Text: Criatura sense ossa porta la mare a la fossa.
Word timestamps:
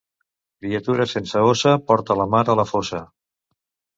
Criatura 0.63 1.05
sense 1.11 1.43
ossa 1.49 1.75
porta 1.91 2.17
la 2.21 2.27
mare 2.31 2.53
a 2.53 2.57
la 2.61 2.67
fossa. 2.73 3.03